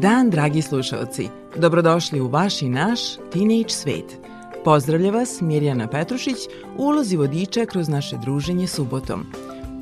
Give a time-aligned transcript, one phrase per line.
[0.00, 1.28] Dan, dragi slušalci.
[1.56, 3.00] Dobrodošli u vaš i naš
[3.32, 4.18] Teenage svet.
[4.64, 6.36] Pozdravlja vas Mirjana Petrušić
[6.76, 9.24] u ulozi vodiča kroz naše druženje subotom.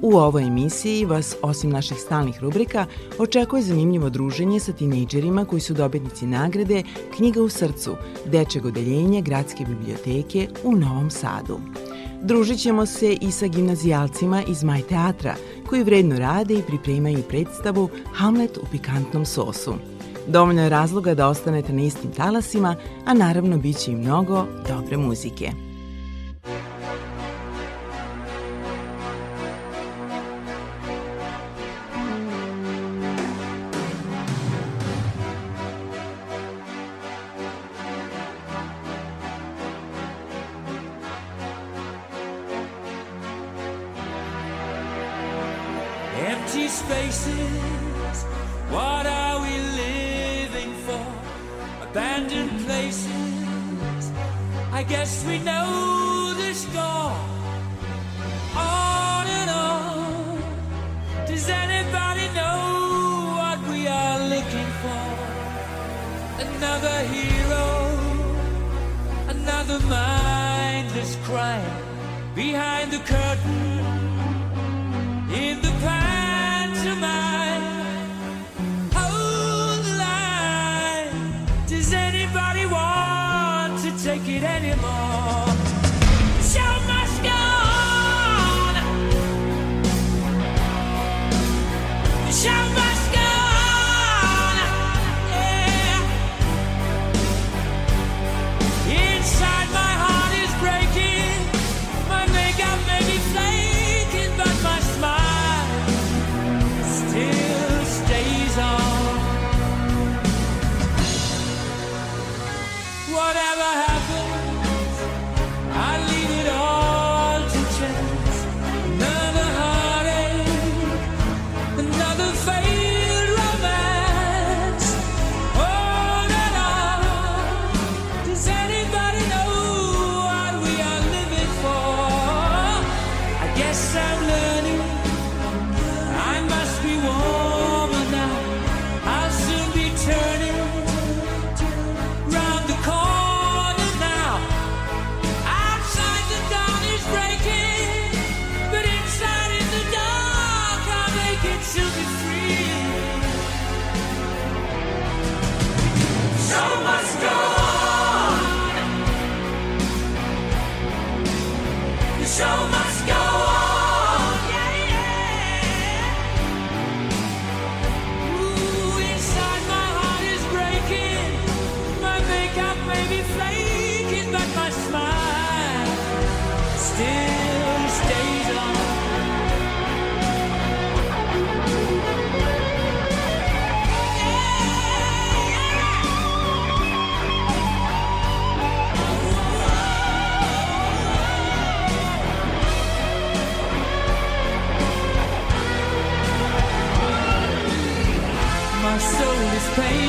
[0.03, 2.87] U ovoj emisiji vas, osim naših stalnih rubrika,
[3.19, 6.83] očekuje zanimljivo druženje sa tinejdžerima koji su dobitnici nagrade
[7.17, 7.97] Knjiga u srcu,
[8.27, 11.61] dečeg odeljenja Gradske biblioteke u Novom Sadu.
[12.23, 15.35] Družit ćemo se i sa gimnazijalcima iz Maj teatra,
[15.69, 19.75] koji vredno rade i pripremaju predstavu Hamlet u pikantnom sosu.
[20.29, 24.97] Dovoljno je razloga da ostanete na istim talasima, a naravno bit će i mnogo dobre
[24.97, 25.68] muzike.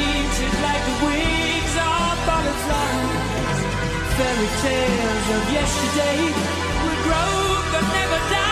[0.09, 3.59] painted like the wings of butterflies.
[4.17, 6.19] Fairy tales of yesterday
[6.83, 7.33] would grow
[7.71, 8.48] but never die.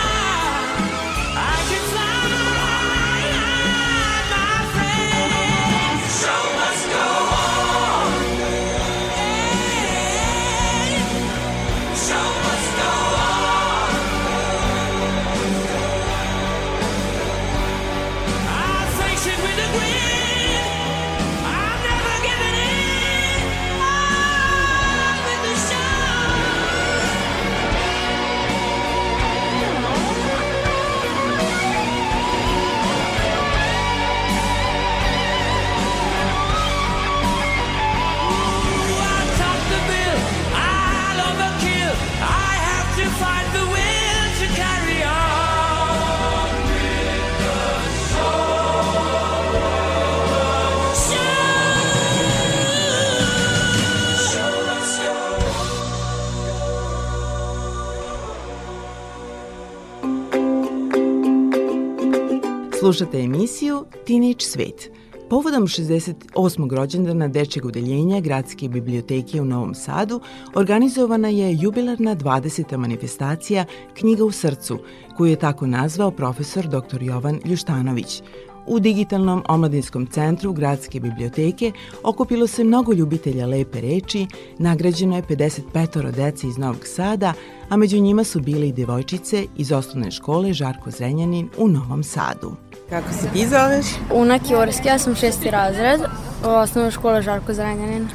[62.88, 64.90] Slušate emisiju Teenage Svet.
[65.30, 66.76] Povodom 68.
[66.76, 70.20] rođendana Dečjeg udeljenja Gradske biblioteke u Novom Sadu
[70.54, 72.76] organizovana je jubilarna 20.
[72.76, 73.64] manifestacija
[73.98, 74.78] Knjiga u srcu,
[75.16, 77.02] koju je tako nazvao profesor dr.
[77.02, 78.22] Jovan Ljuštanović.
[78.70, 81.72] U digitalnom omladinskom centru Gradske biblioteke
[82.02, 84.26] okupilo se mnogo ljubitelja lepe reči,
[84.58, 87.32] nagrađeno je 55 dece iz Novog Sada,
[87.68, 92.52] a među njima su bile i devojčice iz osnovne škole Žarko Zrenjanin u Novom Sadu.
[92.88, 93.86] Kako se ti zoveš?
[94.14, 96.00] Una Kjorski, ja sam šesti razred,
[96.44, 98.08] osnovna škola Žarko Zrenjanin.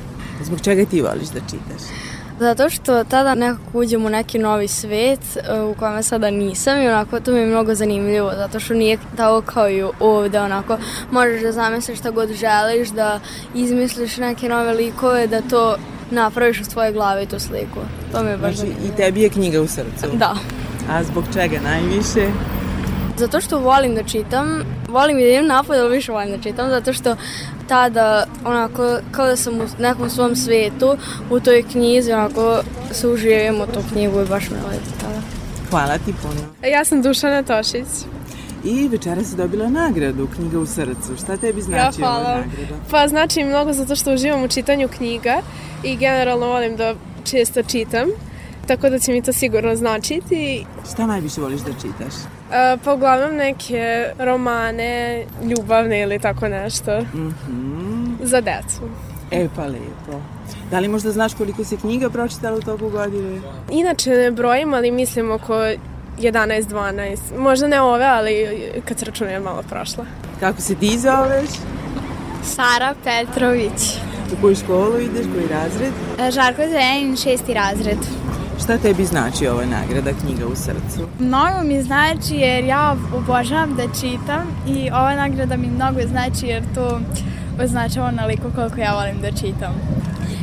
[0.44, 2.13] Zbog čega ti voliš da čitaš?
[2.44, 6.88] Zato što tada nekako uđem u neki novi svet e, u kojem sada nisam i
[6.88, 10.78] onako to mi je mnogo zanimljivo zato što nije tako kao i ovde onako
[11.12, 13.20] možeš da zamisliš šta god želiš, da
[13.56, 15.76] izmisliš neke nove likove, da to
[16.12, 17.80] napraviš u svojoj glavi tu sliku.
[18.12, 18.94] To mi je baš Znači, zanimljivo.
[18.94, 20.08] i tebi je knjiga u srcu.
[20.14, 20.36] Da.
[20.90, 22.28] A zbog čega najviše?
[23.18, 26.94] Zato što volim da čitam, volim da idem napad, ali više volim da čitam, zato
[26.94, 27.16] što
[27.68, 30.98] tada, onako, kao da sam u nekom svom svetu,
[31.30, 32.60] u toj knjizi, onako,
[32.92, 35.22] se uživim u tu knjigu i baš me leti tada.
[35.70, 36.70] Hvala ti puno.
[36.72, 37.88] Ja sam Dušana Tošić.
[38.64, 41.18] I večera si dobila nagradu Knjiga u srcu.
[41.24, 42.38] Šta tebi znači ja, ova hvala.
[42.38, 42.76] nagrada?
[42.92, 45.42] Pa znači mnogo zato što uživam u čitanju knjiga
[45.84, 48.08] i generalno volim da često čitam.
[48.68, 50.66] Tako da će mi to sigurno značiti.
[50.94, 52.14] Šta najviše voliš da čitaš?
[52.84, 57.00] Pa uglavnom neke romane, ljubavne ili tako nešto.
[57.02, 58.14] Mhm.
[58.24, 58.82] Za decu.
[59.32, 60.22] E pa lepo.
[60.72, 63.42] Da li možda znaš koliko si knjiga pročitala u toku godine?
[63.72, 65.54] Inače ne brojim, ali mislim oko
[66.20, 67.18] 11-12.
[67.38, 70.06] Možda ne ove, ali kad se računuje malo prošla.
[70.40, 71.50] Kako se ti zoveš?
[72.44, 73.98] Sara Petrović.
[74.34, 75.94] U koju školu ideš, koji razred?
[76.34, 77.98] Žarko Zrenjanin, šesti razred.
[78.64, 81.08] Šta tebi znači ova nagrada Knjiga u srcu?
[81.20, 86.64] Mnogo mi znači jer ja obožavam da čitam i ova nagrada mi mnogo znači jer
[86.76, 87.00] to
[87.64, 89.74] označava onoliko koliko ja volim da čitam.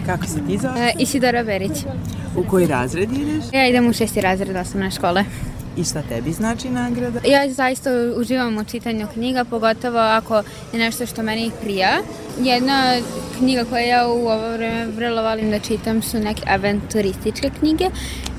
[0.06, 0.78] Kako se ti zoveš?
[0.78, 1.84] E, Isidora Berić.
[2.36, 3.44] U koji razred ideš?
[3.52, 5.24] Ja idem u šesti razred osnovne škole.
[5.80, 7.20] I šta tebi znači nagrada?
[7.24, 10.36] Ja zaista uživam u čitanju knjiga, pogotovo ako
[10.72, 11.98] je nešto što meni prija.
[12.40, 12.96] Jedna
[13.38, 17.84] knjiga koja ja u ovo vreme vrlo volim da čitam su neke aventurističke knjige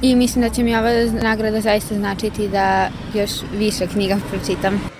[0.01, 0.89] i mislim da će mi ova
[1.21, 4.90] nagrada zaista značiti da još više knjiga pročitam.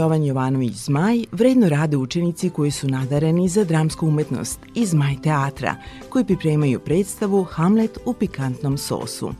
[0.00, 5.74] Jovan Jovanović Zmaj vredno rade učenici koji su nadareni za dramsku umetnost i Zmaj teatra,
[6.08, 9.30] koji pripremaju predstavu Hamlet u pikantnom sosu.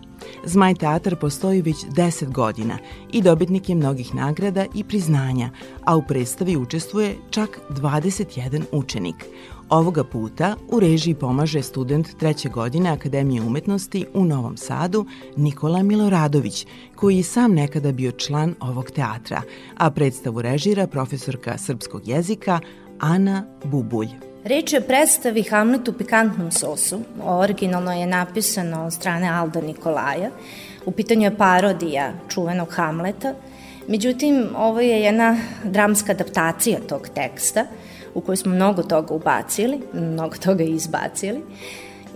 [0.45, 2.79] Zmaj teatar postoji već 10 godina
[3.13, 5.51] i dobitnik je mnogih nagrada i priznanja,
[5.85, 9.27] a u predstavi učestvuje čak 21 učenik.
[9.71, 16.67] Ovoga puta u režiji pomaže student treće godine Akademije umetnosti u Novom Sadu Nikola Miloradović,
[16.97, 19.43] koji je sam nekada bio član ovog teatra,
[19.77, 22.61] a predstavu režira profesorka srpskog jezika
[23.01, 24.09] Ana Bubulj.
[24.45, 27.01] Reč je o predstavi Hamlet u pikantnom sosu.
[27.23, 30.31] Originalno je napisano od strane Alda Nikolaja.
[30.87, 33.35] U pitanju je parodija čuvenog Hamleta.
[33.89, 37.67] Međutim, ovo je jedna dramska adaptacija tog teksta
[38.15, 41.43] u kojoj smo mnogo toga ubacili, mnogo toga izbacili.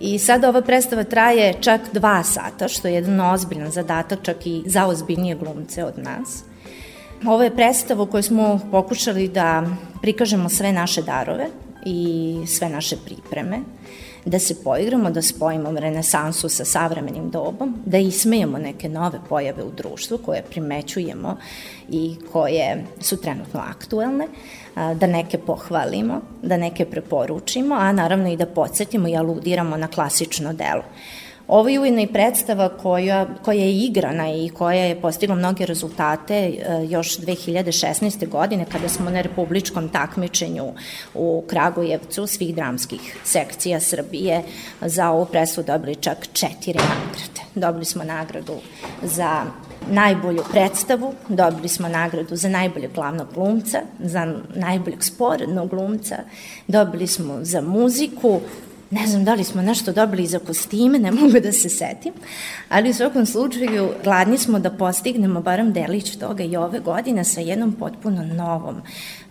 [0.00, 4.62] I sada ova predstava traje čak dva sata, što je jedan ozbiljan zadatak čak i
[4.66, 6.44] za ozbiljnije glumce od nas.
[7.26, 9.66] Ovo je predstava u kojoj smo pokušali da
[10.02, 11.46] prikažemo sve naše darove,
[11.84, 13.58] i sve naše pripreme,
[14.25, 19.71] da se poigramo, da spojimo renesansu sa savremenim dobom, da ismejemo neke nove pojave u
[19.71, 21.37] društvu koje primećujemo
[21.88, 24.28] i koje su trenutno aktuelne,
[24.75, 30.52] da neke pohvalimo, da neke preporučimo, a naravno i da podsjetimo i aludiramo na klasično
[30.52, 30.83] delo.
[31.48, 36.34] Ovo je ujedno i predstava koja, koja je igrana i koja je postigla mnoge rezultate
[36.34, 36.52] e,
[36.88, 38.28] još 2016.
[38.28, 40.72] godine kada smo na republičkom takmičenju
[41.14, 44.42] u Kragujevcu svih dramskih sekcija Srbije
[44.80, 47.40] za ovu predstavu dobili čak četiri nagrade.
[47.54, 48.54] Dobili smo nagradu
[49.02, 49.42] za
[49.90, 56.16] najbolju predstavu, dobili smo nagradu za najboljeg glavnog glumca, za najboljeg sporednog glumca,
[56.68, 58.40] dobili smo za muziku,
[58.94, 62.12] Ne znam da li smo nešto dobili za kostime, ne mogu da se setim,
[62.68, 67.40] ali u svakom slučaju gladni smo da postignemo barem delić toga i ove godine sa
[67.40, 68.82] jednom potpuno novom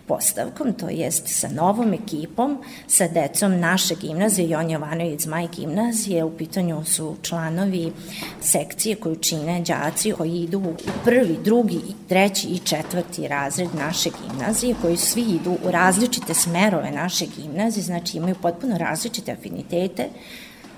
[0.06, 6.36] postavkom, to jest sa novom ekipom, sa decom naše gimnazije, Jon Jovanović Zmaj gimnazije, u
[6.36, 7.92] pitanju su članovi
[8.40, 14.74] sekcije koju čine đaci koji idu u prvi, drugi, treći i četvrti razred naše gimnazije,
[14.82, 20.08] koji svi idu u različite smerove naše gimnazije, znači imaju potpuno različite afinitete,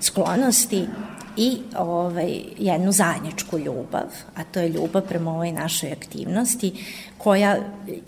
[0.01, 0.87] sklonosti
[1.37, 6.85] i ovaj, jednu zajedničku ljubav, a to je ljubav prema ovoj našoj aktivnosti,
[7.19, 7.57] koja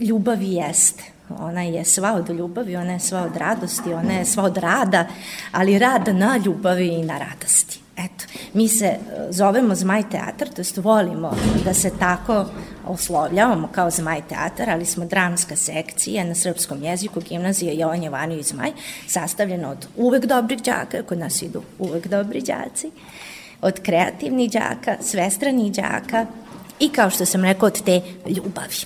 [0.00, 1.04] ljubav jeste.
[1.38, 5.06] Ona je sva od ljubavi, ona je sva od radosti, ona je sva od rada,
[5.52, 7.80] ali rada na ljubavi i na radosti.
[7.99, 8.25] Eto,
[8.55, 8.99] mi se e,
[9.31, 12.46] zovemo Zmaj teatar, to jest volimo da se tako
[12.87, 18.72] oslovljavamo kao Zmaj teatar, ali smo dramska sekcija na srpskom jeziku gimnazija Jovan Jovanović Zmaj,
[19.07, 22.90] sastavljena od uvek dobrih đaka, kod nas idu uvek dobri đaci,
[23.62, 26.27] od kreativnih đaka, svestranih đaka
[26.81, 28.77] i kao što sam rekao od te ljubavi.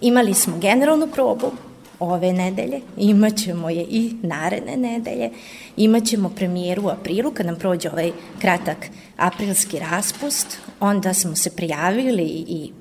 [0.00, 1.52] Imali smo generalnu probu,
[2.00, 5.30] ove nedelje, imat ćemo je i naredne nedelje,
[5.76, 11.50] imat ćemo premijeru u aprilu kad nam prođe ovaj kratak aprilski raspust, onda smo se
[11.50, 12.72] prijavili i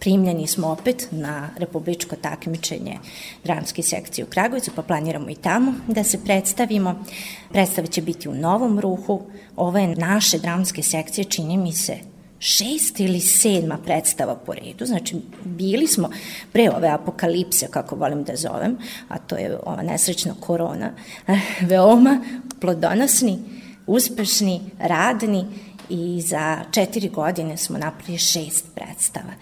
[0.00, 2.98] primljeni smo opet na republičko takmičenje
[3.44, 7.04] dramske sekcije u Kragujevcu, pa planiramo i tamo da se predstavimo.
[7.52, 9.22] Predstava će biti u Novom ruhu.
[9.56, 11.98] Ovo je naše dramske sekcije, čini mi se,
[12.44, 16.10] šest ili sedma predstava po redu, znači bili smo
[16.52, 18.78] pre ove apokalipse, kako volim da zovem,
[19.08, 20.90] a to je ova nesrećna korona,
[21.70, 22.20] veoma
[22.60, 23.38] plodonosni,
[23.86, 25.44] uspešni, radni
[25.88, 29.32] i za četiri godine smo napravili šest predstava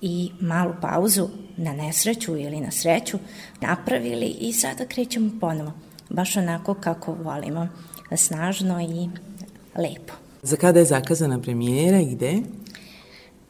[0.00, 3.18] i malu pauzu na nesreću ili na sreću
[3.60, 5.72] napravili i sada krećemo ponovo,
[6.08, 7.68] baš onako kako volimo,
[8.16, 9.08] snažno i
[9.82, 10.25] lepo.
[10.46, 12.38] Za kada je zakazana premijera i gde?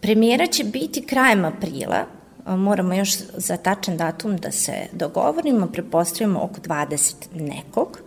[0.01, 2.07] Premijera će biti krajem aprila,
[2.47, 8.01] moramo još za tačan datum da se dogovorimo, prepostavljamo oko 20 nekog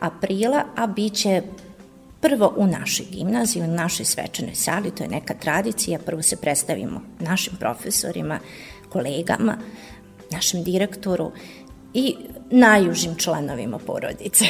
[0.00, 1.42] aprila, a bit će
[2.20, 7.02] prvo u našoj gimnaziji, u našoj svečanoj sali, to je neka tradicija, prvo se predstavimo
[7.20, 8.38] našim profesorima,
[8.88, 9.58] kolegama,
[10.30, 11.32] našem direktoru
[11.94, 12.16] i
[12.50, 14.44] najužim članovima porodice.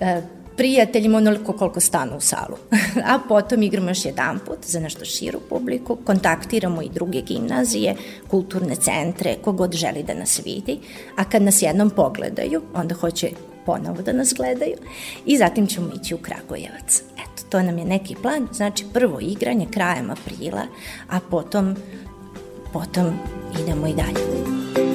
[0.58, 2.56] prijateljima onoliko koliko stanu u salu.
[3.12, 7.94] A potom igramo još jedan put za nešto širu publiku, kontaktiramo i druge gimnazije,
[8.28, 10.78] kulturne centre, kogod želi da nas vidi,
[11.16, 13.30] a kad nas jednom pogledaju, onda hoće
[13.66, 14.76] ponovo da nas gledaju
[15.26, 17.02] i zatim ćemo ići u Kragujevac.
[17.14, 20.62] Eto, to nam je neki plan, znači prvo igranje krajem aprila,
[21.10, 21.76] a potom,
[22.72, 23.18] potom
[23.62, 24.87] idemo i dalje.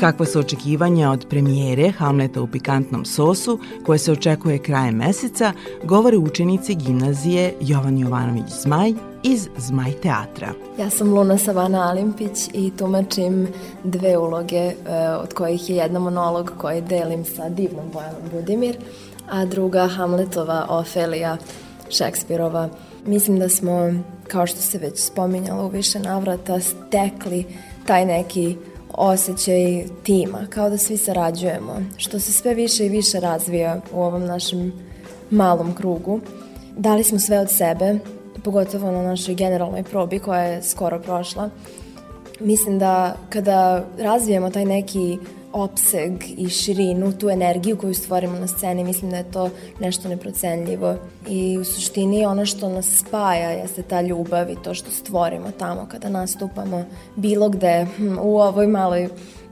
[0.00, 5.52] Kakva su očekivanja od premijere Hamleta u pikantnom sosu, koje se očekuje krajem meseca,
[5.84, 10.52] govore učenici gimnazije Jovan Jovanović Zmaj iz Zmaj teatra.
[10.78, 13.48] Ja sam Luna Savana Alimpić i tumačim
[13.84, 14.74] dve uloge, e,
[15.22, 18.76] od kojih je jedna monolog koji delim sa divnom Bojanom Budimir,
[19.30, 21.36] a druga Hamletova Ofelija
[21.90, 22.68] Šekspirova.
[23.06, 23.92] Mislim da smo,
[24.28, 27.44] kao što se već spominjalo u više navrata, stekli
[27.86, 28.56] taj neki
[28.98, 34.24] osjećaj tima, kao da svi sarađujemo, što se sve više i više razvija u ovom
[34.24, 34.72] našem
[35.30, 36.20] malom krugu.
[36.76, 37.98] Dali smo sve od sebe,
[38.44, 41.50] pogotovo na našoj generalnoj probi koja je skoro prošla.
[42.40, 45.18] Mislim da kada razvijemo taj neki
[45.52, 50.96] opseg i širinu, tu energiju koju stvorimo na sceni, mislim da je to nešto neprocenljivo.
[51.28, 55.86] I u suštini ono što nas spaja jeste ta ljubav i to što stvorimo tamo
[55.90, 56.84] kada nastupamo
[57.16, 59.08] bilo gde hm, u ovoj maloj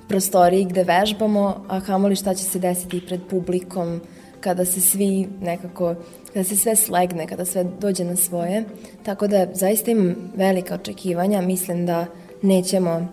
[0.09, 4.01] prostoriji gde vežbamo, a kamoli šta će se desiti pred publikom
[4.41, 5.95] kada se svi nekako,
[6.33, 8.65] kada se sve slegne, kada sve dođe na svoje.
[9.03, 12.07] Tako da zaista imam velika očekivanja, mislim da
[12.43, 13.09] nećemo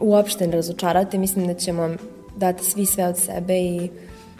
[0.00, 1.90] uopšte razočarati, mislim da ćemo
[2.36, 3.90] dati svi sve od sebe i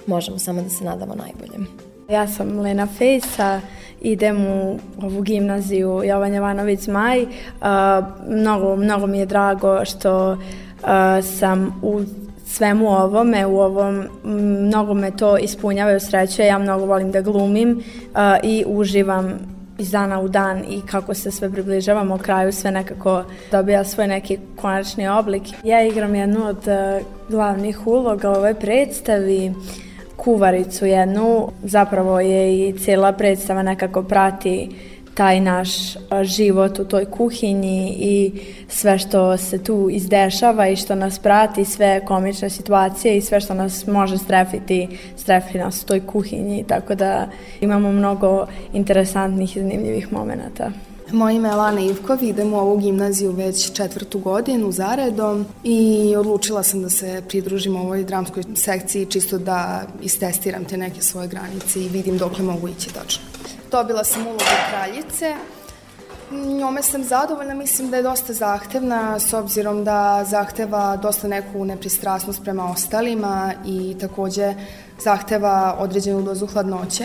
[0.06, 1.66] možemo samo da se nadamo najboljem.
[2.10, 3.60] Ja sam Lena Fejsa,
[4.00, 7.22] idem u ovu gimnaziju Jovan Jovanović Zmaj.
[7.22, 7.28] Uh,
[8.28, 10.38] mnogo, mnogo mi je drago što uh,
[11.38, 12.00] sam u
[12.46, 17.70] svemu ovome, u ovom, mnogo me to ispunjava i usrećuje, ja mnogo volim da glumim
[17.70, 23.24] uh, i uživam iz dana u dan i kako se sve približavamo kraju, sve nekako
[23.50, 25.42] dobija svoj neki konačni oblik.
[25.64, 29.54] Ja igram jednu od uh, glavnih uloga u ovoj predstavi,
[30.16, 34.70] kuvaricu jednu, zapravo je i cijela predstava nekako prati
[35.16, 35.68] taj naš
[36.22, 38.32] život u toj kuhinji i
[38.68, 43.54] sve što se tu izdešava i što nas prati, sve komične situacije i sve što
[43.54, 47.28] nas može strefiti, strefi nas u toj kuhinji, tako da
[47.60, 50.70] imamo mnogo interesantnih i zanimljivih momenta.
[51.12, 56.62] Moje ime je Lana Ivkov, idem u ovu gimnaziju već četvrtu godinu zaredom i odlučila
[56.62, 61.88] sam da se pridružim ovoj dramskoj sekciji čisto da istestiram te neke svoje granice i
[61.88, 63.35] vidim dokle mogu ići tačno.
[63.70, 65.34] Dobila sam ulogu kraljice,
[66.32, 72.42] Njome sam zadovoljna, mislim da je dosta zahtevna s obzirom da zahteva dosta neku nepristrasnost
[72.42, 74.54] prema ostalima i takođe
[75.04, 77.04] zahteva određenu dozu hladnoće,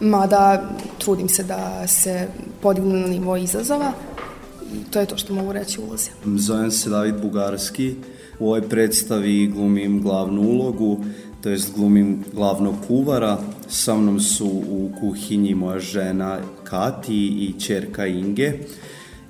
[0.00, 2.28] mada trudim se da se
[2.62, 3.92] podignu na nivo izazova.
[4.74, 6.10] I to je to što mogu reći u ulozi.
[6.24, 7.94] Zovem se David Bugarski,
[8.38, 11.04] u ovoj predstavi glumim glavnu ulogu,
[11.42, 13.38] to jest glumim glavnog kuvara.
[13.68, 18.52] Sa mnom su u kuhinji moja žena Kati i čerka Inge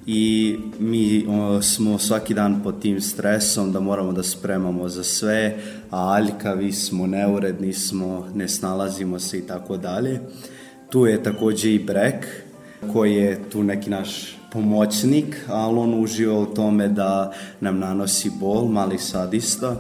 [0.07, 5.57] i mi o, smo svaki dan pod tim stresom da moramo da spremamo za sve,
[5.91, 10.21] a aljkavi smo, neuredni smo, ne snalazimo se i tako dalje.
[10.91, 12.27] Tu je takođe i Brek,
[12.93, 18.69] koji je tu neki naš pomoćnik, ali on uživa u tome da nam nanosi bol,
[18.69, 19.77] mali sadista.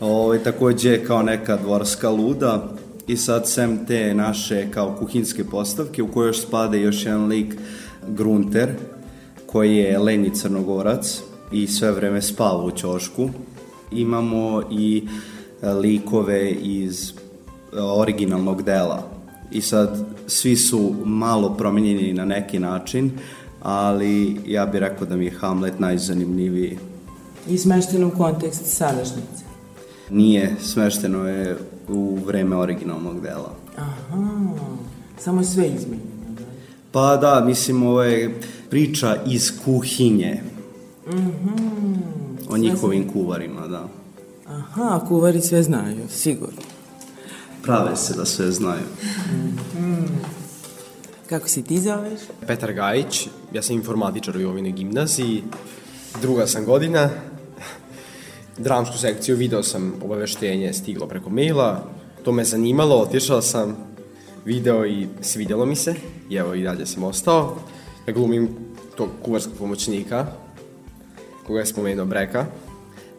[0.00, 2.68] Ovo, takođe kao neka dvorska luda
[3.06, 7.54] i sad sem te naše kao kuhinske postavke u kojoj još spade još jedan lik
[8.08, 8.70] Grunter
[9.46, 13.28] koji je lenji crnogorac i sve vreme spava u ćošku.
[13.92, 15.04] Imamo i
[15.62, 17.14] e, likove iz e,
[17.80, 19.10] originalnog dela
[19.52, 23.10] i sad svi su malo promenjeni na neki način,
[23.64, 26.78] ali ja bih rekao da mi je Hamlet najzanimljiviji.
[27.48, 29.44] I smešteno u kontekst sadašnjice.
[30.10, 33.52] Nije, smešteno je u vreme originalnog dela.
[33.76, 34.54] Aha,
[35.18, 36.10] samo je sve izmenjeno.
[36.38, 36.44] Da?
[36.92, 40.42] Pa da, mislim, ovo je priča iz kuhinje.
[41.06, 41.96] Mm -hmm.
[42.48, 43.88] O njihovim kuvarima, da.
[44.46, 46.62] Aha, kuvari sve znaju, sigurno.
[47.62, 48.82] Prave se da sve znaju.
[49.78, 50.43] Mm.
[51.28, 52.20] Kako si ti zoveš?
[52.46, 55.42] Petar Gajić, ja sam informatičar u Jovinoj gimnaziji,
[56.22, 57.10] druga sam godina.
[58.58, 61.84] Dramsku sekciju video sam obaveštenje stiglo preko maila,
[62.24, 63.76] to me zanimalo, otišao sam,
[64.44, 65.94] video i svidjelo mi se,
[66.30, 67.56] i evo i dalje sam ostao.
[68.06, 68.48] Ja glumim
[68.96, 70.26] tog kuvarskog pomoćnika,
[71.46, 72.46] koga je spomenuo Breka.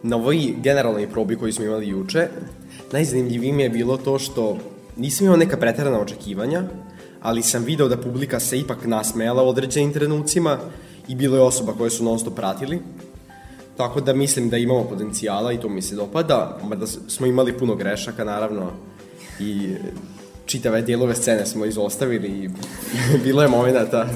[0.02, 2.28] Na ovoj generalnoj probi koju smo imali juče,
[2.92, 4.58] najzanimljivije mi je bilo to što
[4.96, 6.62] nisam imao neka pretarana očekivanja,
[7.22, 10.58] ali sam video da publika se ipak nasmejala u određenim trenucima
[11.08, 12.80] i bilo je osoba koje su non stop pratili.
[13.76, 17.74] Tako da mislim da imamo potencijala i to mi se dopada, mada smo imali puno
[17.74, 18.70] grešaka naravno
[19.40, 19.74] i
[20.46, 22.48] čitave dijelove scene smo izostavili i
[23.24, 24.08] bilo je momenata.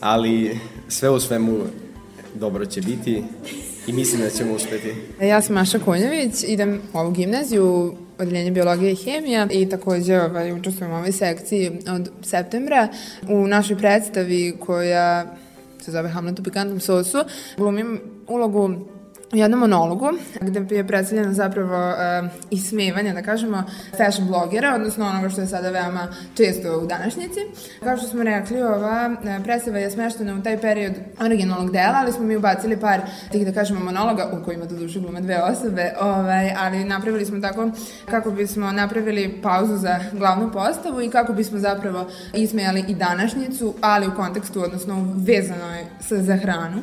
[0.00, 1.58] ali sve u svemu
[2.34, 3.24] dobro će biti
[3.86, 4.94] i mislim da ćemo uspeti.
[5.20, 10.52] Ja sam Maša Konjević, idem u ovu gimnaziju, odeljenje biologija i hemija i takođe ovaj,
[10.52, 12.88] učestvujem u ovoj sekciji od septembra.
[13.28, 15.36] U našoj predstavi koja
[15.80, 17.18] se zove Hamlet u pikantnom sosu,
[17.56, 18.70] glumim ulogu
[19.32, 20.08] u jednom monologu
[20.40, 23.62] gde je predstavljeno zapravo uh, ismevanje, da kažemo,
[23.96, 27.40] fashion blogera, odnosno onoga što je sada veoma često u današnjici.
[27.84, 32.12] Kao što smo rekli, ova uh, predstava je smeštena u taj period originalnog dela, ali
[32.12, 35.92] smo mi ubacili par tih, da kažemo, monologa u kojima do duše glume dve osobe,
[36.00, 37.70] ovaj, ali napravili smo tako
[38.10, 44.06] kako bismo napravili pauzu za glavnu postavu i kako bismo zapravo ismejali i današnjicu, ali
[44.06, 46.82] u kontekstu, odnosno vezano je sa, za hranu.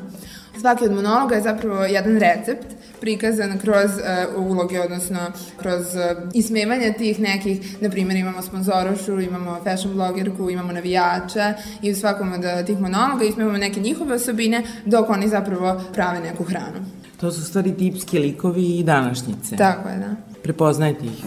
[0.60, 2.68] Svaki od monologa je zapravo jedan recept
[3.02, 3.92] prikazan kroz
[4.36, 5.20] uh, uloge, odnosno
[5.58, 11.92] kroz uh, ismevanje tih nekih, na primjer imamo sponzorošu, imamo fashion blogerku, imamo navijača i
[11.92, 16.44] u svakom od uh, tih monologa ismevamo neke njihove osobine dok oni zapravo prave neku
[16.44, 16.86] hranu.
[17.20, 19.56] To su stvari tipski likovi i današnjice.
[19.58, 21.24] Tako je, da prepoznajte ih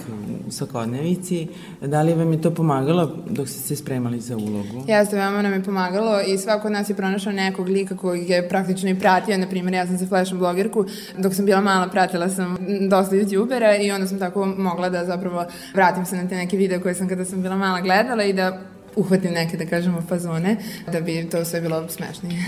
[0.47, 1.47] u svakodnevici.
[1.81, 4.83] Da li vam je to pomagalo dok ste se spremali za ulogu?
[4.87, 8.49] Jeste, veoma nam je pomagalo i svako od nas je pronašao nekog lika koji je
[8.49, 9.37] praktično i pratio.
[9.37, 10.85] Na primjer, ja sam za fashion blogerku,
[11.17, 12.57] dok sam bila mala pratila sam
[12.89, 16.79] dosta youtubera i onda sam tako mogla da zapravo vratim se na te neke videe
[16.79, 18.59] koje sam kada sam bila mala gledala i da
[18.95, 20.57] uhvatim neke, da kažemo, fazone,
[20.91, 22.43] da bi to sve bilo smešnije.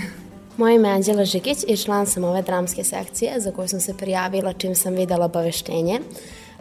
[0.56, 3.94] Moje ime je Anđela Žikić i član sam ove dramske sekcije za koju sam se
[3.96, 6.00] prijavila čim sam videla obaveštenje.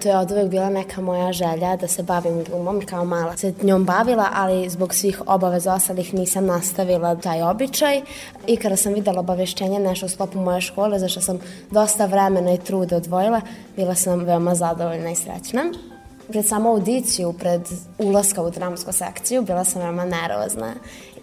[0.01, 3.37] To je od uvek bila neka moja želja da se bavim glumom kao mala.
[3.37, 8.01] Se njom bavila, ali zbog svih obaveza ostalih nisam nastavila taj običaj.
[8.47, 11.39] I kada sam videla obaveštenje nešto u sklopu moje škole, zašto sam
[11.71, 13.41] dosta vremena i truda odvojila,
[13.75, 15.63] bila sam veoma zadovoljna i srećna.
[16.27, 17.61] Pred samu audiciju, pred
[17.97, 20.73] ulaska u dramsku sekciju, bila sam veoma nervozna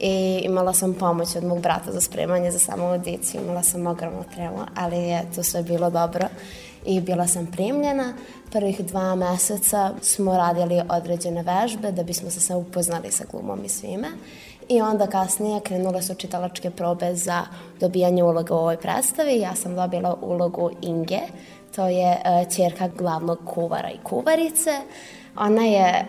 [0.01, 3.41] i imala sam pomoć od mog brata za spremanje za samu audiciju.
[3.41, 6.29] Imala sam ogromnu tremu, ali je to sve bilo dobro
[6.87, 8.13] i bila sam primljena.
[8.53, 13.69] Prvih dva meseca smo radili određene vežbe da bismo se sve upoznali sa glumom i
[13.69, 14.09] svime.
[14.69, 17.43] I onda kasnije krenule su čitalačke probe za
[17.81, 19.41] dobijanje uloga u ovoj predstavi.
[19.41, 21.21] Ja sam dobila ulogu Inge,
[21.77, 22.19] to je
[22.57, 24.71] čerka glavnog kuvara i kuvarice.
[25.37, 26.07] Ona je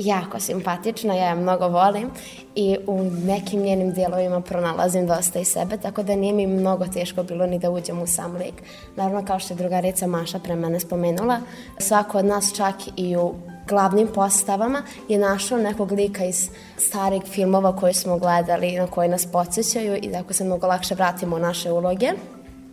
[0.00, 2.10] jako simpatična, ja je mnogo volim
[2.54, 7.22] i u nekim njenim dijelovima pronalazim dosta i sebe, tako da nije mi mnogo teško
[7.22, 8.54] bilo ni da uđem u sam lik.
[8.96, 11.40] Naravno, kao što je drugarica Maša pre mene spomenula,
[11.78, 13.34] svako od nas čak i u
[13.68, 19.26] glavnim postavama je našao nekog lika iz starih filmova koje smo gledali, na koje nas
[19.26, 22.12] podsjećaju i tako se mnogo lakše vratimo u naše uloge.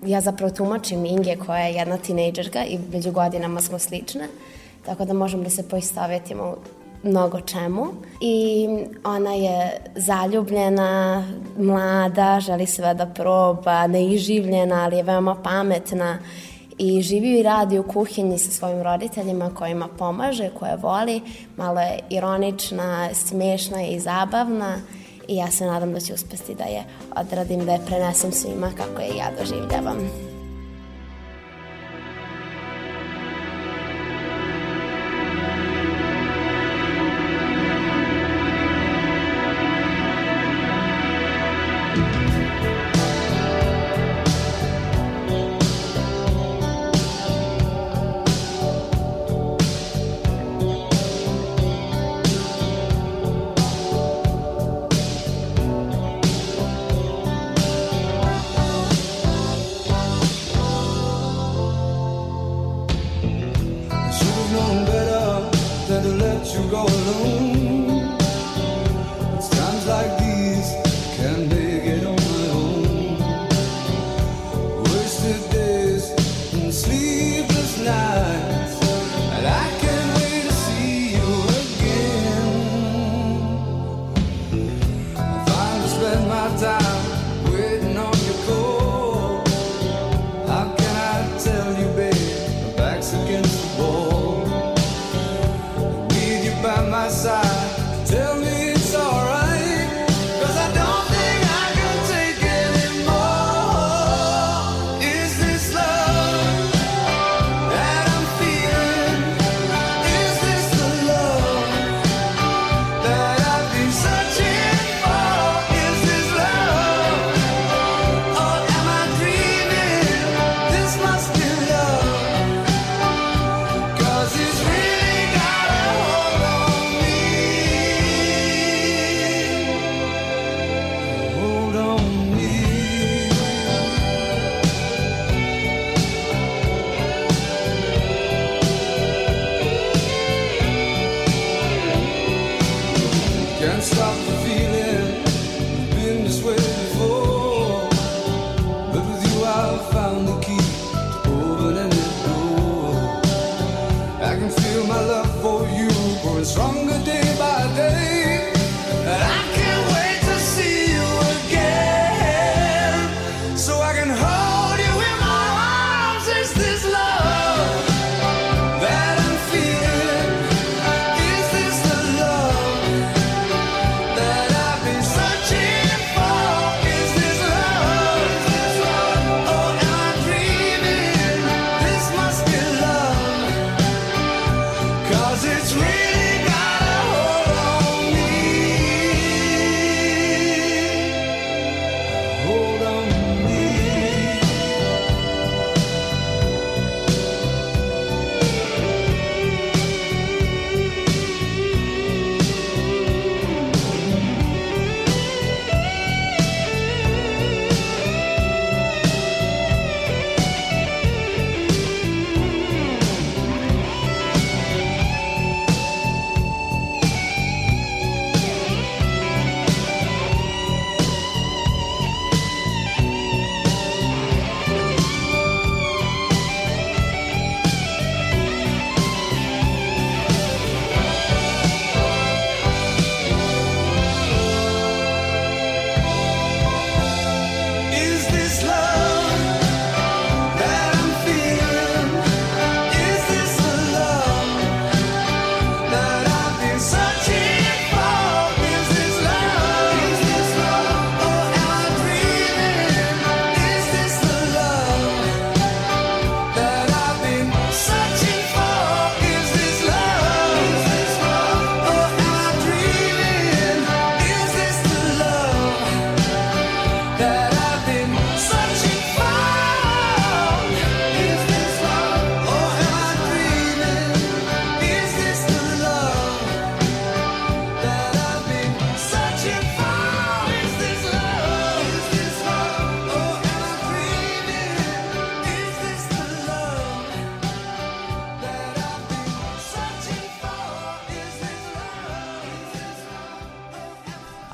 [0.06, 4.28] Ja zapravo tumačim Inge koja je jedna tinejdžerka i među godinama smo slične,
[4.86, 6.56] tako da možemo da se poistovetimo
[7.04, 7.86] mnogo čemu.
[8.22, 8.68] I
[9.04, 11.24] ona je zaljubljena,
[11.58, 16.20] mlada, želi sve da proba, neiživljena, ali je veoma pametna.
[16.78, 21.22] I živi i radi u kuhinji sa svojim roditeljima kojima pomaže, koje voli,
[21.58, 24.78] malo je ironična, smešna i zabavna.
[25.28, 26.84] I ja se nadam da će uspesti da je
[27.16, 30.27] odradim, da je prenesem svima kako je ja doživljavam.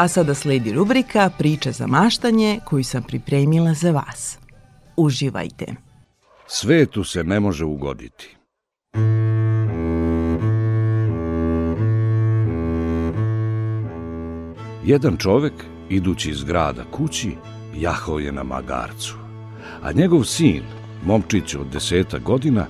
[0.03, 4.37] A sada sledi rubrika Priče za maštanje koju sam pripremila za vas.
[4.97, 5.65] Uživajte.
[6.47, 8.35] Svetu se ne može ugoditi.
[14.85, 15.53] Jedan čovek,
[15.89, 17.31] idući iz grada kući,
[17.75, 19.15] jahao je na magarcu,
[19.81, 20.63] a njegov sin,
[21.05, 22.67] momčić od deseta godina,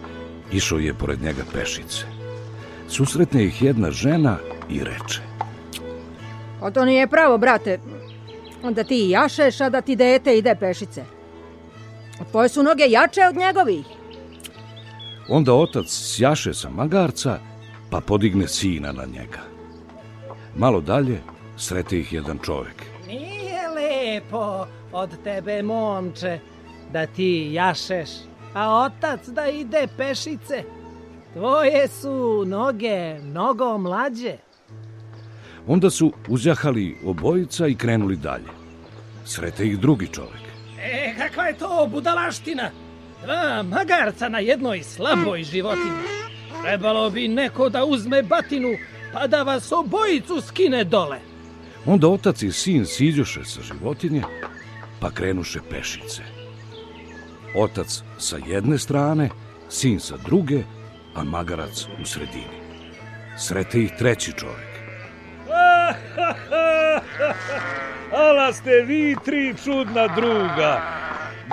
[0.52, 2.06] išao je pored njega pešice.
[2.88, 4.38] Susretne ih jedna žena
[4.69, 5.34] i reče.
[6.63, 7.80] O to nije pravo, brate.
[8.71, 11.04] Da ti jašeš, a da ti dete ide pešice.
[12.32, 13.86] Tvoje su noge jače od njegovih.
[15.30, 17.39] Onda otac sjaše sa magarca,
[17.89, 19.39] pa podigne sina na njega.
[20.56, 21.21] Malo dalje
[21.58, 22.84] srete ih jedan čovek.
[23.08, 26.39] Nije lepo od tebe, momče,
[26.93, 28.10] da ti jašeš,
[28.54, 30.63] a otac da ide pešice.
[31.34, 34.38] Tvoje su noge mnogo mlađe.
[35.67, 38.49] Onda su uzjahali obojica i krenuli dalje.
[39.26, 40.41] Srete ih drugi čovek.
[40.80, 42.69] E, kakva je to budalaština?
[43.23, 46.04] Dva magarca na jednoj slaboj životinji.
[46.63, 48.69] Trebalo bi neko da uzme batinu,
[49.13, 51.19] pa da vas obojicu skine dole.
[51.86, 54.21] Onda otac i sin siđoše sa životinje,
[54.99, 56.21] pa krenuše pešice.
[57.56, 59.30] Otac sa jedne strane,
[59.69, 60.63] sin sa druge,
[61.15, 62.63] a magarac u sredini.
[63.38, 64.72] Srete ih treći čovek.
[68.27, 70.82] Ala ste vi tri čudna druga.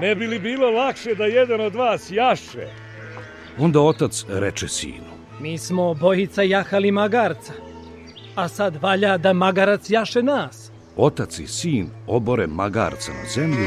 [0.01, 2.67] Ne bi li bilo lakše da jedan od vas jaše?
[3.59, 5.11] Onda otac reče sinu.
[5.41, 7.53] Mi smo obojica jahali magarca,
[8.35, 10.71] a sad valja da magarac jaše nas.
[10.97, 13.67] Otac i sin obore magarca na zemlju,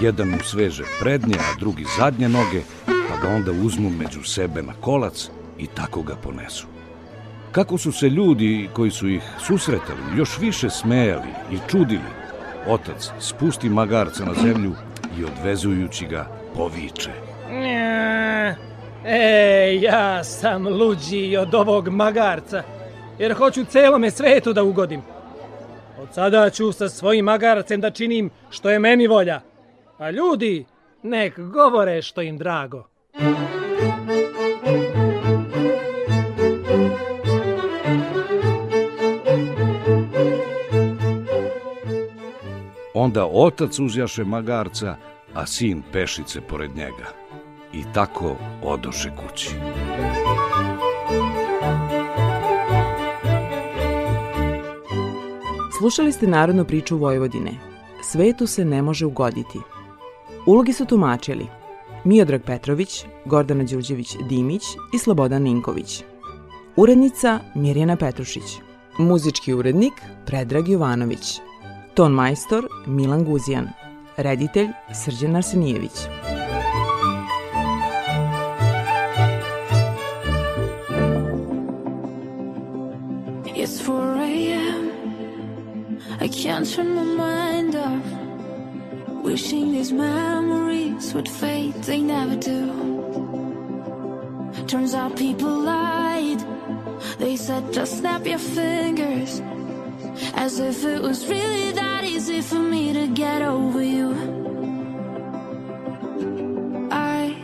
[0.00, 4.72] jedan mu sveže prednje, a drugi zadnje noge, pa ga onda uzmu među sebe na
[4.80, 6.71] kolac i tako ga ponesu.
[7.52, 12.12] Kako su se ljudi koji su ih susretali još više smejali i čudili,
[12.68, 14.72] otac spusti magarca na zemlju
[15.18, 17.10] i odvezujući ga poviče.
[19.04, 22.62] E, ja sam luđi od ovog magarca,
[23.18, 25.02] jer hoću celome svetu da ugodim.
[26.02, 29.40] Od sada ću sa svojim magarcem da činim što je meni volja,
[29.98, 30.64] a ljudi
[31.02, 32.88] nek govore što im drago.
[42.94, 44.96] Onda otac uzjaše magarca,
[45.34, 47.06] a sin pešice pored njega.
[47.72, 49.50] I tako odoše kući.
[55.78, 57.50] Slušali ste narodnu priču Vojvodine.
[58.02, 59.58] Svetu se ne može ugoditi.
[60.46, 61.46] Ulogi su tumačili
[62.04, 64.62] Miodrag Petrović, Gordana Đurđević-Dimić
[64.94, 66.04] i Slobodan Ninković.
[66.76, 68.58] Urednica Mirjana Petrušić.
[68.98, 69.92] Muzički urednik
[70.26, 71.40] Predrag Jovanović.
[71.94, 73.68] Ton majstor Milan Guzijan.
[74.16, 76.08] Reditelj Srđan Arsenijević.
[83.56, 84.90] It's 4 a.m.
[86.20, 88.06] I can't turn my mind off.
[89.24, 92.72] Wishing these memories would fade, they never do.
[94.66, 96.40] Turns out people lied.
[97.18, 99.42] They said just snap your fingers.
[100.42, 104.08] As if it was really that easy for me to get over you.
[106.90, 107.36] I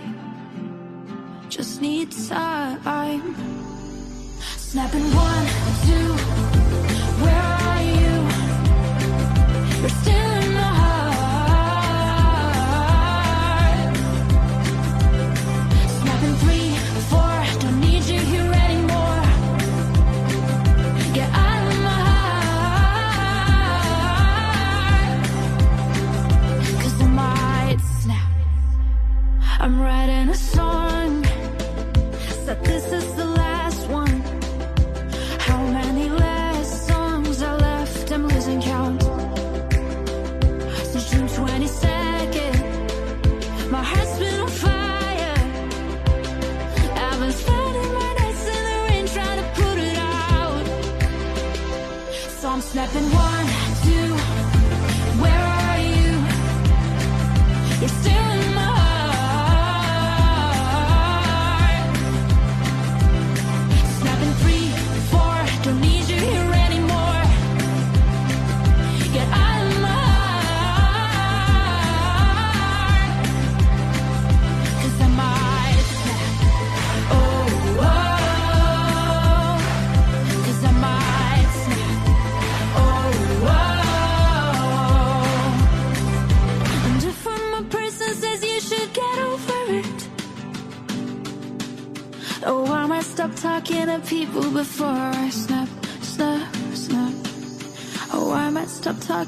[1.49, 3.37] just need time.
[4.57, 5.47] Snapping one,
[5.87, 6.09] two,
[7.23, 8.15] where are you?
[9.81, 10.28] You're still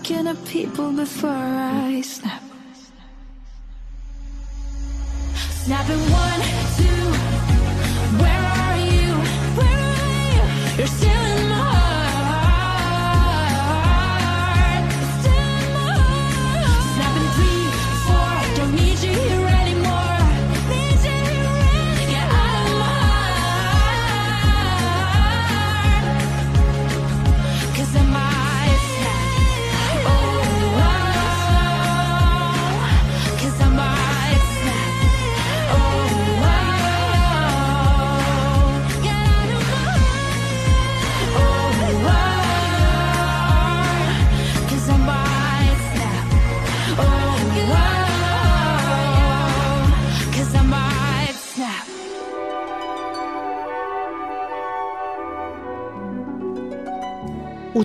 [0.03, 1.60] stop talking to people before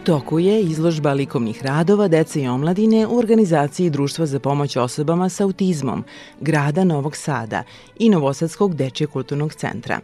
[0.06, 5.44] toku je izložba likovnih radova dece i omladine u organizaciji Društva za pomoć osobama sa
[5.44, 6.04] autizmom,
[6.42, 7.64] grada Novog Sada
[8.00, 10.00] i Novosadskog dečje kulturnog centra.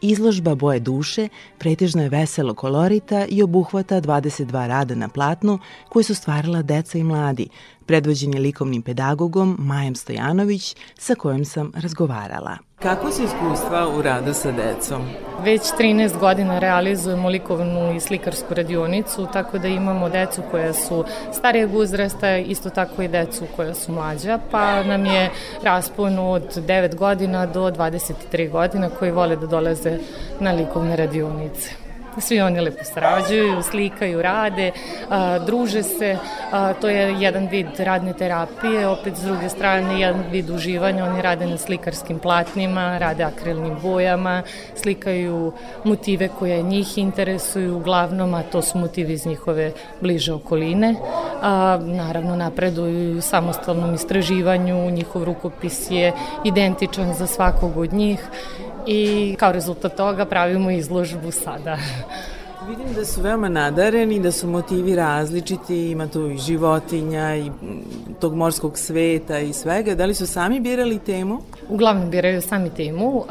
[0.00, 1.28] Izložba Boje duše
[1.58, 7.04] pretežno je veselo kolorita i obuhvata 22 rada na platnu koje su stvarala deca i
[7.04, 7.48] mladi,
[7.86, 12.65] predvođen je likovnim pedagogom Majem Stojanović sa kojom sam razgovarala.
[12.82, 15.02] Kako su iskustva u radu sa decom?
[15.44, 21.74] Već 13 godina realizujemo likovnu i slikarsku radionicu, tako da imamo decu koja su starijeg
[21.74, 25.30] uzrasta, isto tako i decu koja su mlađa, pa nam je
[25.62, 29.98] raspon od 9 godina do 23 godina koji vole da dolaze
[30.40, 31.85] na likovne radionice.
[32.18, 34.72] Svi oni lepo sarađuju, slikaju, rade,
[35.10, 36.16] a, druže se,
[36.52, 41.22] a, to je jedan vid radne terapije, opet s druge strane jedan vid uživanja, oni
[41.22, 44.42] rade na slikarskim platnima, rade akrilnim bojama,
[44.74, 45.52] slikaju
[45.84, 50.94] motive koje njih interesuju uglavnom, a to su motivi iz njihove bliže okoline.
[51.42, 56.12] A, naravno napreduju u samostalnom istraživanju, njihov rukopis je
[56.44, 58.20] identičan za svakog od njih
[58.86, 61.78] i kao rezultat toga pravimo izložbu sada.
[62.68, 67.50] Vidim da su veoma nadareni, da su motivi različiti, ima tu i životinja i
[68.20, 69.94] tog morskog sveta i svega.
[69.94, 71.38] Da li su sami birali temu?
[71.68, 73.24] Uglavnom biraju sami temu.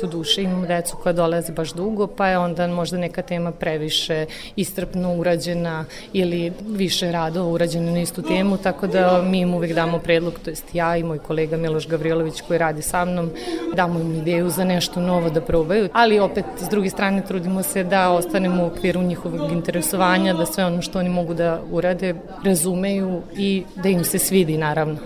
[0.00, 4.26] Do duše imamo decu koja dolaze baš dugo, pa je onda možda neka tema previše
[4.56, 9.98] istrpno urađena ili više radova urađeno na istu temu, tako da mi im uvek damo
[9.98, 13.30] predlog, to jest ja i moj kolega Miloš Gavrilović koji radi sa mnom,
[13.74, 17.84] damo im ideju za nešto novo da probaju, ali opet s druge strane trudimo se
[17.84, 23.22] da ostanemo u okviru njihovog interesovanja, da sve ono što oni mogu da urade razumeju
[23.36, 24.96] i da im se svidi naravno.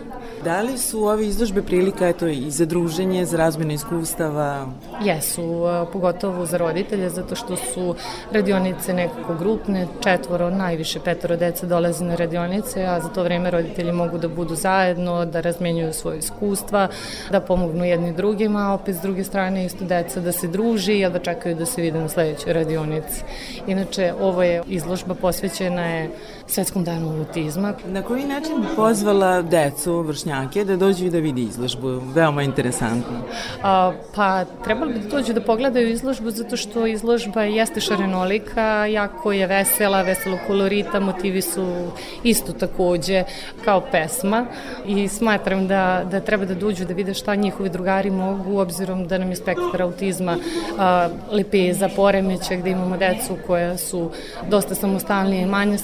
[0.45, 4.67] Da li su ove izložbe prilika eto, i za druženje, za razmjenu iskustava?
[5.05, 7.95] Jesu, a, pogotovo za roditelje, zato što su
[8.33, 13.93] radionice nekako grupne, četvoro, najviše petoro dece dolazi na radionice, a za to vreme roditelji
[13.93, 16.89] mogu da budu zajedno, da razmenjuju svoje iskustva,
[17.31, 21.11] da pomognu jedni drugima, a opet s druge strane isto deca da se druži, a
[21.11, 23.23] da čekaju da se vide na sledećoj radionici.
[23.67, 26.11] Inače, ovo je izložba posvećena je
[26.53, 27.75] Svetskom danu autizma.
[27.87, 31.89] Na koji način bi pozvala decu, vršnjake, da dođu i da vidi izložbu?
[32.15, 33.23] Veoma interesantno.
[33.63, 39.33] A, pa trebalo bi da dođu da pogledaju izložbu zato što izložba jeste šarenolika, jako
[39.33, 41.65] je vesela, veselo kolorita, motivi su
[42.23, 43.25] isto takođe
[43.65, 44.47] kao pesma
[44.87, 49.19] i smatram da, da treba da dođu da vide šta njihovi drugari mogu, obzirom da
[49.19, 50.37] nam je spektar autizma
[50.79, 54.11] a, lepeza, poremeća, gde imamo decu koja su
[54.49, 55.79] dosta samostalnije i manje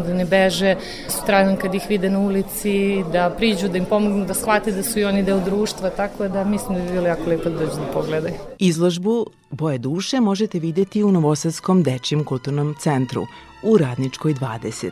[0.00, 0.76] da ne beže
[1.08, 4.98] sutradan kad ih vide na ulici, da priđu, da im pomognu da shvate da su
[4.98, 7.92] i oni deo društva, tako da mislim da bi bilo jako lepo da dođu da
[7.92, 8.34] pogledaju.
[8.58, 13.26] Izložbu Boje duše možete vidjeti u Novosadskom dečijem kulturnom centru
[13.62, 14.90] u Radničkoj 20.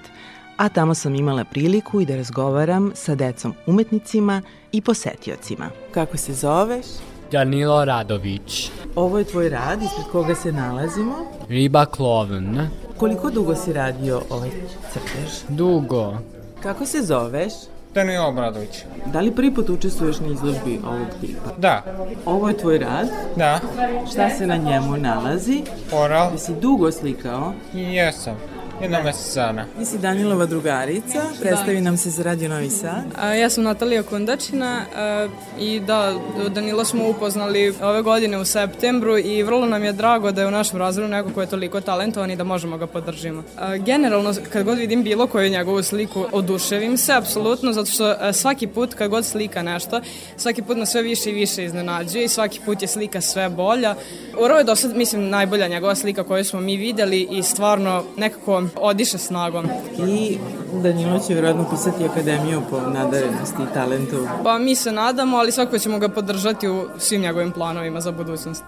[0.57, 4.43] A tamo sam imala priliku i da razgovaram sa decom umetnicima
[4.73, 5.71] i posetiocima.
[5.91, 6.87] Kako se zoveš?
[7.33, 8.71] Danilo Radović.
[8.97, 11.15] Ovo je tvoj rad, ispred koga se nalazimo.
[11.49, 12.69] Riba klovn.
[12.97, 14.51] Koliko dugo si radio ovaj
[14.93, 15.31] crtež?
[15.49, 16.15] Dugo.
[16.63, 17.53] Kako se zoveš?
[17.95, 18.85] Danilo Obradović.
[19.07, 21.51] Da li prvi put učestvuješ na izložbi ovog tipa?
[21.59, 21.83] Da.
[22.27, 23.09] Ovo je tvoj rad?
[23.37, 23.61] Da.
[24.13, 25.63] Šta se na njemu nalazi?
[25.93, 26.31] Oral.
[26.31, 27.53] Da si dugo slikao?
[27.75, 28.37] Jesam.
[28.83, 29.65] Jedno mesec dana.
[29.79, 33.05] Ti si Danilova drugarica, predstavi nam se za Radio Novi Sad.
[33.17, 35.29] A, ja sam Natalija Kondačina a,
[35.61, 36.15] i da,
[36.49, 40.51] Danilo smo upoznali ove godine u septembru i vrlo nam je drago da je u
[40.51, 43.43] našem razredu neko ko je toliko talentovan i da možemo ga podržimo.
[43.59, 48.33] A, generalno, kad god vidim bilo koju njegovu sliku, oduševim se, apsolutno, zato što a,
[48.33, 50.01] svaki put kad god slika nešto,
[50.37, 53.95] svaki put nas sve više i više iznenađuje i svaki put je slika sve bolja.
[54.39, 58.68] Ovo je do sad, mislim, najbolja njegova slika koju smo mi videli i stvarno nekako
[58.77, 59.67] odiše snagom.
[60.09, 60.39] I
[60.83, 64.27] Danilo će vjerojatno pisati akademiju po nadarenosti i talentu.
[64.45, 68.65] Pa mi se nadamo, ali svako ćemo ga podržati u svim njegovim planovima za budućnost.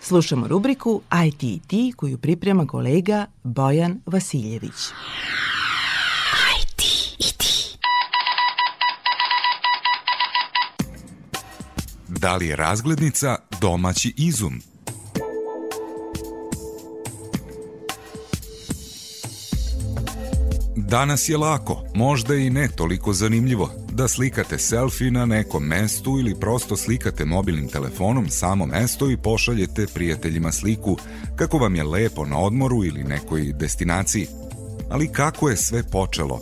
[0.00, 4.74] Slušamo rubriku IT i ti koju priprema kolega Bojan Vasiljević.
[12.08, 14.71] Da li je razglednica domaći izum?
[20.76, 26.40] Danas je lako, možda i ne toliko zanimljivo, da slikate selfie na nekom mestu ili
[26.40, 30.96] prosto slikate mobilnim telefonom samo mesto i pošaljete prijateljima sliku
[31.36, 34.26] kako vam je lepo na odmoru ili nekoj destinaciji.
[34.90, 36.40] Ali kako je sve počelo?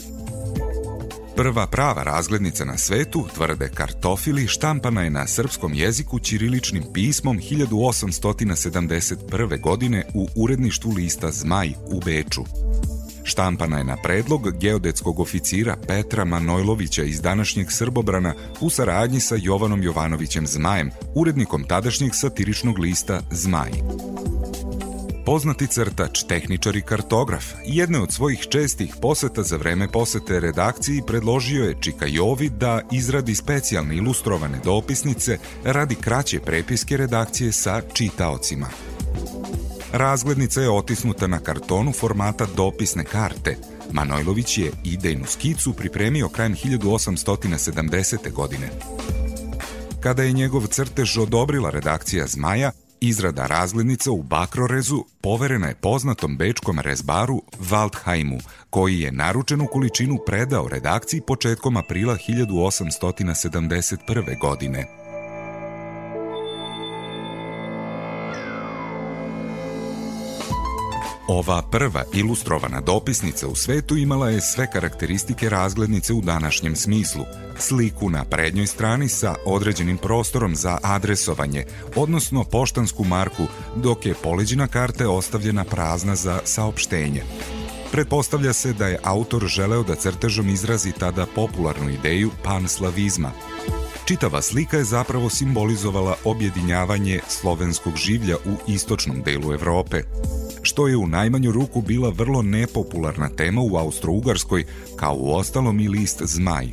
[1.36, 9.60] Prva prava razglednica na svetu, tvrde kartofili, štampana je na srpskom jeziku ćiriličnim pismom 1871.
[9.60, 12.44] godine u uredništvu lista Zmaj u Beču.
[13.30, 19.82] Štampana je na predlog geodetskog oficira Petra Manojlovića iz današnjeg Srbobrana u saradnji sa Jovanom
[19.82, 23.70] Jovanovićem Zmajem, urednikom tadašnjeg satiričnog lista Zmaj.
[25.26, 31.64] Poznati crtač, tehničar i kartograf, jedne od svojih čestih poseta za vreme posete redakciji predložio
[31.64, 38.66] je Čika Jovi da izradi specijalne ilustrovane dopisnice radi kraće prepiske redakcije sa čitaocima.
[39.92, 43.56] Razglednica je otisnuta na kartonu formata dopisne karte.
[43.92, 48.32] Manojlović je idejnu skicu pripremio krajem 1870.
[48.32, 48.70] godine.
[50.00, 52.70] Kada je njegov crtež odobrila redakcija Zmaja,
[53.00, 60.68] izrada razglednica u Bakrorezu poverena je poznatom bečkom rezbaru Waldheimu, koji je naručenu količinu predao
[60.68, 64.40] redakciji početkom aprila 1871.
[64.40, 64.99] godine.
[71.32, 77.24] Ova prva ilustrovana dopisnica u svetu imala je sve karakteristike razglednice u današnjem smislu.
[77.58, 81.64] Sliku na prednjoj strani sa određenim prostorom za adresovanje,
[81.96, 87.22] odnosno poštansku marku, dok je poleđina karte ostavljena prazna za saopštenje.
[87.92, 93.32] Pretpostavlja se da je autor želeo da crtežom izrazi tada popularnu ideju panslavizma.
[94.04, 100.02] Čitava slika je zapravo simbolizovala objedinjavanje slovenskog življa u istočnom delu Evrope,
[100.62, 104.64] što je u najmanju ruku bila vrlo nepopularna tema u Austro-Ugarskoj,
[104.96, 106.68] kao u ostalom i list Zmaj.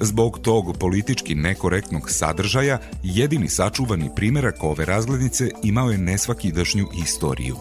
[0.00, 7.56] Zbog tog politički nekorektnog sadržaja, jedini sačuvani primjerak ove razglednice imao je nesvakidašnju istoriju.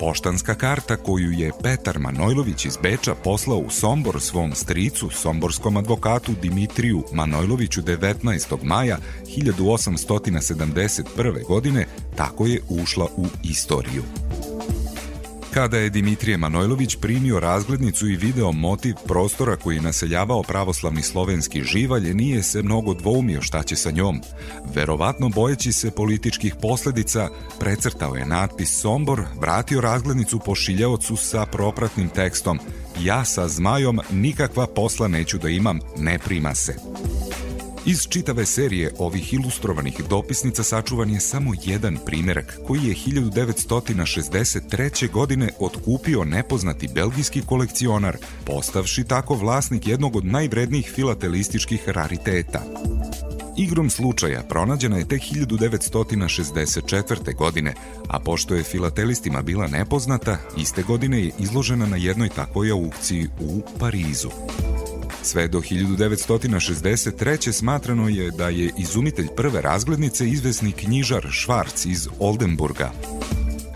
[0.00, 6.32] Poštanska karta koju je Petar Manojlović iz Beča poslao u Sombor svom stricu, somborskom advokatu
[6.42, 8.56] Dimitriju Manojloviću 19.
[8.62, 8.98] maja
[9.36, 11.46] 1871.
[11.46, 14.02] godine, tako je ušla u istoriju.
[15.58, 21.62] Kada je Dimitrije Manojlović primio razglednicu i video motiv prostora koji je naseljavao pravoslavni slovenski
[21.62, 24.20] živalj, nije se mnogo dvoumio šta će sa njom.
[24.74, 27.28] Verovatno bojeći se političkih posledica,
[27.60, 32.58] precrtao je natpis Sombor, vratio razglednicu pošiljaocu sa propratnim tekstom
[33.00, 36.74] Ja sa zmajom nikakva posla neću da imam, ne prima se.
[37.90, 45.10] Iz čitave serije ovih ilustrovanih dopisnica sačuvan je samo jedan primjerak koji je 1963.
[45.10, 52.62] godine otkupio nepoznati belgijski kolekcionar, postavši tako vlasnik jednog od najvrednijih filatelističkih rariteta.
[53.58, 57.36] Igrom slučaja pronađena je tek 1964.
[57.36, 57.74] godine,
[58.08, 63.62] a pošto je filatelistima bila nepoznata, iste godine je izložena na jednoj takvoj aukciji u
[63.78, 64.30] Parizu.
[65.28, 67.52] Sve do 1963.
[67.52, 72.92] smatrano je da je izumitelj prve razglednice izvesni knjižar Švarc iz Oldenburga.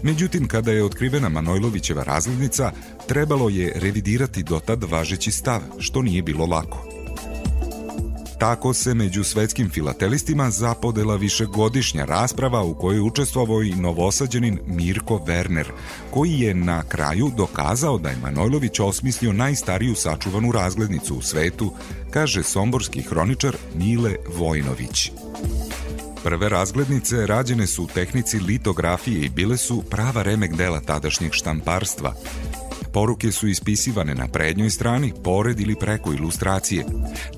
[0.02, 2.72] Međutim, kada je otkrivena Manojlovićeva razglednica,
[3.08, 6.91] trebalo je revidirati dotad važeći stav, što nije bilo lako.
[8.42, 15.64] Tako se među svetskim filatelistima zapodela višegodišnja rasprava u kojoj učestvovao i novosađenin Mirko Werner,
[16.10, 21.72] koji je na kraju dokazao da je Manojlović osmislio najstariju sačuvanu razglednicu u svetu,
[22.10, 25.10] kaže somborski hroničar Mile Vojnović.
[26.24, 32.14] Prve razglednice rađene su u tehnici litografije i bile su prava remek dela tadašnjeg štamparstva.
[32.92, 36.86] Poruke su ispisivane na prednjoj strani, pored ili preko ilustracije.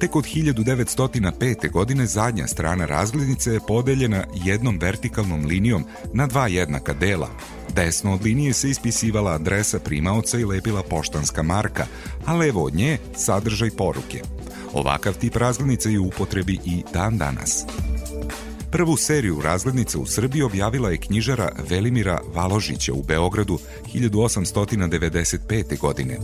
[0.01, 1.71] Tek od 1905.
[1.71, 7.29] godine zadnja strana razglednice je podeljena jednom vertikalnom linijom na dva jednaka dela.
[7.75, 11.87] Desno od linije se ispisivala adresa primaoca i lepila poštanska marka,
[12.27, 14.23] a levo od nje sadržaj poruke.
[14.73, 17.67] Ovakav tip razglednice je u upotrebi i dan danas.
[18.75, 23.59] Prvu seriju razglednica u Srbiji objavila je knjižara Velimira Valožića u Beogradu
[23.95, 25.79] 1895.
[25.79, 26.19] godine.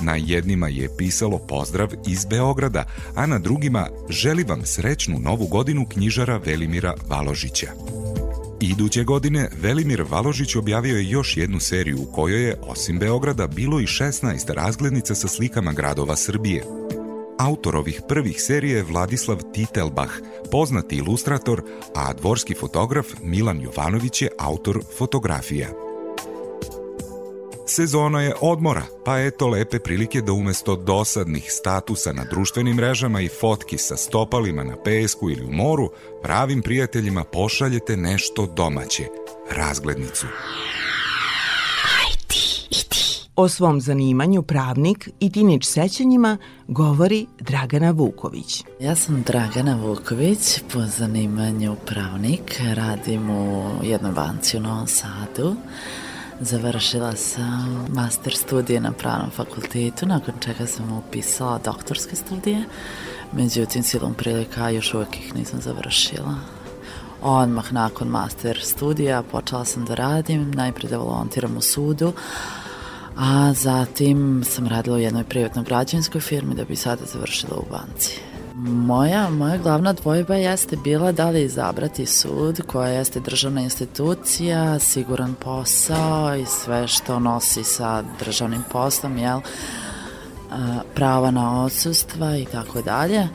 [0.00, 2.84] Na jednima je pisalo pozdrav iz Beograda,
[3.14, 7.70] a na drugima želi vam srećnu novu godinu knjižara Velimira Valožića.
[8.60, 13.80] Iduće godine Velimir Valožić objavio je još jednu seriju u kojoj je, osim Beograda, bilo
[13.80, 16.85] i 16 razglednica sa slikama gradova Srbije.
[17.38, 20.12] Autor ovih prvih serije je Vladislav Titelbach,
[20.50, 21.62] poznati ilustrator,
[21.94, 25.68] a dvorski fotograf Milan Jovanović je autor fotografija.
[27.66, 33.28] Sezona je odmora, pa eto lepe prilike da umesto dosadnih statusa na društvenim mrežama i
[33.28, 35.90] fotki sa stopalima na pesku ili u moru,
[36.22, 39.04] pravim prijateljima pošaljete nešto domaće,
[39.50, 40.26] razglednicu.
[43.38, 48.64] O svom zanimanju pravnik i tinič sećanjima govori Dragana Vuković.
[48.80, 55.56] Ja sam Dragana Vuković, po zanimanju pravnik, radim u jednoj banci u Novom Sadu.
[56.40, 62.64] Završila sam master studije na pravnom fakultetu, nakon čega sam upisala doktorske studije.
[63.32, 66.34] Međutim, silom prilika još uvijek ih nisam završila.
[67.22, 72.12] Odmah nakon master studija počela sam da radim, najprije da volontiram u sudu,
[73.18, 78.20] a zatim sam radila u jednoj privatnoj građanskoj firmi da bi sada završila u banci.
[78.64, 85.34] Moja, moja glavna dvojba jeste bila da li izabrati sud koja jeste državna institucija, siguran
[85.34, 89.40] posao i sve što nosi sa državnim poslom, jel?
[90.94, 93.28] Prava na odsustva i tako dalje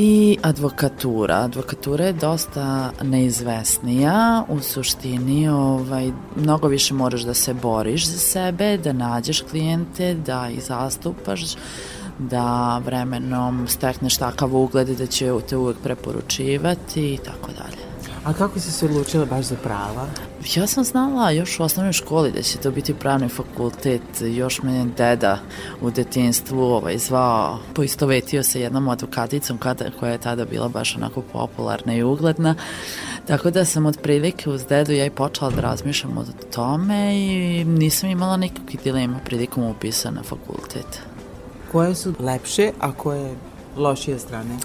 [0.00, 1.34] i advokatura.
[1.34, 8.76] Advokatura je dosta neizvesnija, u suštini ovaj, mnogo više moraš da se boriš za sebe,
[8.76, 11.40] da nađeš klijente, da ih zastupaš,
[12.18, 17.87] da vremenom stekneš takav ugled da će te uvek preporučivati i tako dalje.
[18.28, 20.06] A kako si se odlučila baš za prava?
[20.54, 24.02] Ja sam znala još u osnovnoj školi da će to biti pravni fakultet.
[24.20, 25.38] Još me je deda
[25.80, 31.22] u detinstvu ovaj, zvao, poistovetio se jednom advokaticom kada, koja je tada bila baš onako
[31.22, 32.54] popularna i ugledna.
[33.26, 36.24] Tako da sam otprilike uz dedu ja i počela da razmišljam o
[36.54, 41.00] tome i nisam imala nikakvih dilema prilikom upisa na fakultet.
[41.72, 43.34] Koje su lepše, a koje
[43.76, 44.56] lošije strane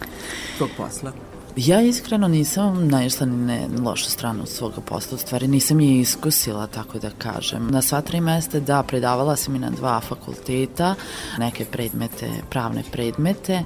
[0.60, 1.12] tog posla?
[1.56, 6.68] Ja iskreno nisam naišla ni na lošu stranu svoga posla, u stvari nisam je iskusila,
[6.68, 7.68] tako da kažem.
[7.68, 10.96] Na sva tri mesta, da, predavala sam i na dva fakulteta,
[11.38, 13.64] neke predmete, pravne predmete.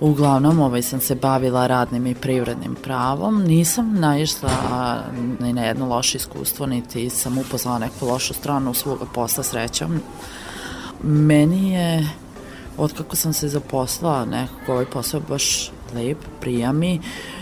[0.00, 3.42] Uglavnom, ovaj, sam se bavila radnim i privrednim pravom.
[3.42, 5.02] Nisam naišla
[5.40, 10.00] ni na jedno loše iskustvo, niti sam upoznala neku lošu stranu svoga posla srećom.
[11.02, 12.08] Meni je,
[12.76, 17.00] otkako sam se zaposlala, nekako ovaj posao baš lep, prija mi,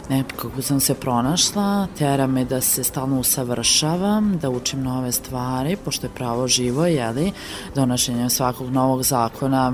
[0.08, 6.06] nekako sam se pronašla, tera me da se stalno usavršavam, da učim nove stvari, pošto
[6.06, 7.32] je pravo živo, jeli,
[7.74, 9.72] donošenjem svakog novog zakona,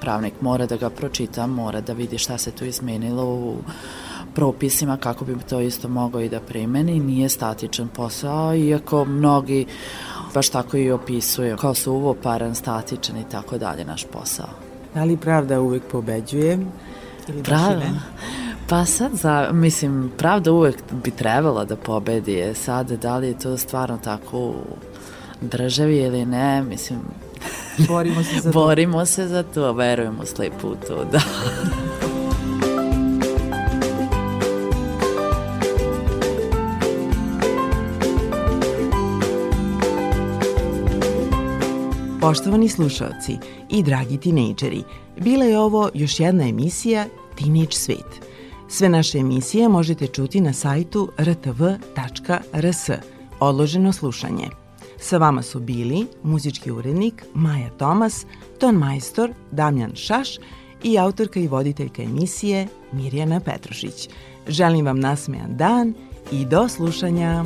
[0.00, 3.56] pravnik mora da ga pročita, mora da vidi šta se tu izmenilo u
[4.34, 7.00] propisima kako bi to isto mogao i da primeni.
[7.00, 9.66] Nije statičan posao, iako mnogi
[10.34, 14.48] baš tako i opisuju kao suvoparan, statičan i tako dalje naš posao.
[14.94, 16.58] Da li pravda uvek pobeđuje?
[17.28, 17.42] Ili
[17.76, 18.00] ne?
[18.68, 22.38] Pa sad, za, mislim, pravda uvek bi trebala da pobedi.
[22.40, 24.62] E Sad, da li je to stvarno tako u
[25.40, 27.00] državi ili ne, mislim...
[27.88, 28.58] Borimo se za to.
[28.60, 31.20] Borimo se za to, verujemo slepo u to, da.
[42.22, 43.36] Poštovani slušalci
[43.70, 44.82] i dragi tinejdžeri,
[45.20, 47.06] bila je ovo još jedna emisija
[47.38, 48.22] Teenage Svet.
[48.68, 52.90] Sve naše emisije možete čuti na sajtu rtv.rs,
[53.40, 54.48] odloženo slušanje.
[55.00, 58.26] Sa vama su bili muzički urednik Maja Tomas,
[58.60, 60.28] ton majstor Damjan Šaš
[60.82, 64.08] i autorka i voditeljka emisije Mirjana Petrušić.
[64.48, 65.94] Želim vam nasmejan dan
[66.32, 67.44] i do slušanja!